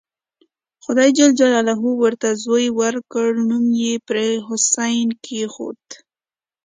[0.83, 1.19] خدای ج
[2.01, 5.83] ورته زوی ورکړ نوم یې پرې حسین کېښود.